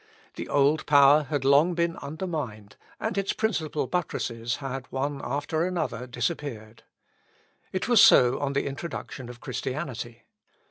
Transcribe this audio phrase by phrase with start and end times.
[0.33, 6.07] The old power had long been undermined, and its principal buttresses had one after another
[6.07, 6.81] disappeared.
[7.71, 10.23] It was so on the introduction of Christianity.